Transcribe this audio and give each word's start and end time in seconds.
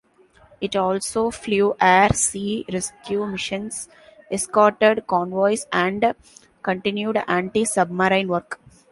It 0.59 0.75
also 0.75 1.29
flew 1.29 1.75
air 1.79 2.09
sea 2.09 2.65
rescue 2.73 3.23
missions, 3.27 3.87
escorted 4.31 5.05
convoys 5.05 5.67
and 5.71 6.15
continued 6.63 7.21
anti-submarine 7.27 8.27
work. 8.27 8.59